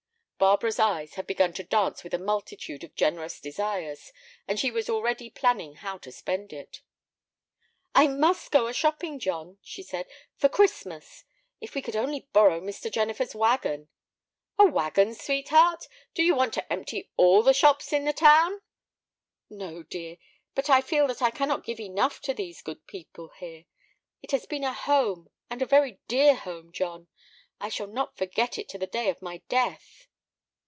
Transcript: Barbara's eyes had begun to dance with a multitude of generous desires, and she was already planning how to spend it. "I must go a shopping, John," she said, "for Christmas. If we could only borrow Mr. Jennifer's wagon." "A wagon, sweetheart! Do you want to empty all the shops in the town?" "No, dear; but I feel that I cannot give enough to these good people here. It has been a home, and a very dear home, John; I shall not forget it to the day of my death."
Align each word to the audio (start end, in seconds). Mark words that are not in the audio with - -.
Barbara's 0.43 0.79
eyes 0.79 1.13
had 1.13 1.27
begun 1.27 1.53
to 1.53 1.63
dance 1.63 2.03
with 2.03 2.15
a 2.15 2.17
multitude 2.17 2.83
of 2.83 2.95
generous 2.95 3.39
desires, 3.39 4.11
and 4.47 4.59
she 4.59 4.71
was 4.71 4.89
already 4.89 5.29
planning 5.29 5.75
how 5.75 5.99
to 5.99 6.11
spend 6.11 6.51
it. 6.51 6.81
"I 7.93 8.07
must 8.07 8.49
go 8.49 8.65
a 8.65 8.73
shopping, 8.73 9.19
John," 9.19 9.59
she 9.61 9.83
said, 9.83 10.07
"for 10.37 10.49
Christmas. 10.49 11.25
If 11.59 11.75
we 11.75 11.81
could 11.83 11.95
only 11.95 12.27
borrow 12.33 12.59
Mr. 12.59 12.91
Jennifer's 12.91 13.35
wagon." 13.35 13.89
"A 14.57 14.65
wagon, 14.65 15.13
sweetheart! 15.13 15.87
Do 16.15 16.23
you 16.23 16.33
want 16.35 16.55
to 16.55 16.73
empty 16.73 17.11
all 17.17 17.43
the 17.43 17.53
shops 17.53 17.93
in 17.93 18.05
the 18.05 18.11
town?" 18.11 18.63
"No, 19.47 19.83
dear; 19.83 20.17
but 20.55 20.71
I 20.71 20.81
feel 20.81 21.05
that 21.05 21.21
I 21.21 21.29
cannot 21.29 21.65
give 21.65 21.79
enough 21.79 22.19
to 22.21 22.33
these 22.33 22.63
good 22.63 22.87
people 22.87 23.29
here. 23.37 23.65
It 24.23 24.31
has 24.31 24.47
been 24.47 24.63
a 24.63 24.73
home, 24.73 25.29
and 25.51 25.61
a 25.61 25.67
very 25.67 25.99
dear 26.07 26.33
home, 26.33 26.71
John; 26.71 27.09
I 27.59 27.69
shall 27.69 27.85
not 27.85 28.17
forget 28.17 28.57
it 28.57 28.67
to 28.69 28.79
the 28.79 28.87
day 28.87 29.07
of 29.11 29.21
my 29.21 29.43
death." 29.47 30.07